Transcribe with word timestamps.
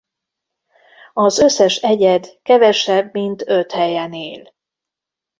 Az 1.13 1.39
összes 1.39 1.75
egyed 1.75 2.27
kevesebb 2.43 3.13
mint 3.13 3.43
öt 3.47 3.71
helyen 3.71 4.13
él. 4.13 4.53